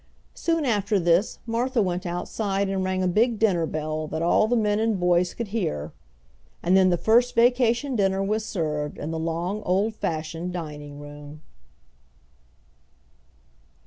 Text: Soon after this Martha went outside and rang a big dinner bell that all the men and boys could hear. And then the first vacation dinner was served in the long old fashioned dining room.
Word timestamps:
Soon 0.33 0.65
after 0.65 0.99
this 0.99 1.37
Martha 1.45 1.79
went 1.79 2.07
outside 2.07 2.69
and 2.69 2.83
rang 2.83 3.03
a 3.03 3.07
big 3.07 3.37
dinner 3.37 3.67
bell 3.67 4.07
that 4.07 4.23
all 4.23 4.47
the 4.47 4.55
men 4.55 4.79
and 4.79 4.99
boys 4.99 5.35
could 5.35 5.49
hear. 5.49 5.91
And 6.63 6.75
then 6.75 6.89
the 6.89 6.97
first 6.97 7.35
vacation 7.35 7.95
dinner 7.95 8.23
was 8.23 8.43
served 8.43 8.97
in 8.97 9.11
the 9.11 9.19
long 9.19 9.61
old 9.61 9.93
fashioned 9.95 10.53
dining 10.53 10.97
room. 10.99 11.41